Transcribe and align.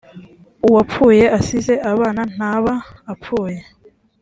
uwapfuye 0.67 1.25
asize 1.37 1.73
abana 1.91 2.21
ntaba 2.33 2.73
apfuye 3.13 3.59